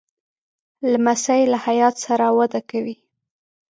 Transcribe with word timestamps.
لمسی 0.91 1.41
له 1.51 1.57
حیا 1.65 1.89
سره 2.05 2.25
وده 2.37 2.61
کوي. 2.69 2.95